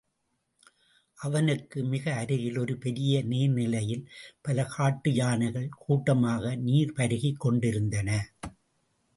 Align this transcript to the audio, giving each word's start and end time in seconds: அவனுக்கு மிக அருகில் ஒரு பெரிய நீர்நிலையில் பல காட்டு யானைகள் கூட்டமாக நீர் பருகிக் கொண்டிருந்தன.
அவனுக்கு 1.17 1.83
மிக 1.83 2.13
அருகில் 2.13 2.57
ஒரு 2.57 2.77
பெரிய 2.77 3.23
நீர்நிலையில் 3.23 4.03
பல 4.41 4.65
காட்டு 4.65 5.11
யானைகள் 5.13 5.69
கூட்டமாக 5.77 6.55
நீர் 6.65 6.93
பருகிக் 6.93 7.39
கொண்டிருந்தன. 7.39 8.09